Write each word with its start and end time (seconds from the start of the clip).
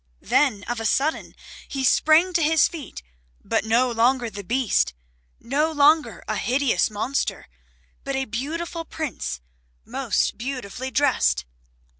Then 0.23 0.63
of 0.63 0.79
a 0.79 0.85
sudden 0.87 1.35
he 1.67 1.83
sprang 1.83 2.33
to 2.33 2.41
his 2.41 2.67
feet, 2.67 3.03
but 3.43 3.63
no 3.63 3.91
longer 3.91 4.31
the 4.31 4.43
Beast, 4.43 4.95
no 5.39 5.71
longer 5.71 6.23
a 6.27 6.37
hideous 6.37 6.89
monster, 6.89 7.45
but 8.03 8.15
a 8.15 8.25
beautiful 8.25 8.83
prince 8.83 9.41
most 9.85 10.39
beautifully 10.39 10.89
dressed. 10.89 11.45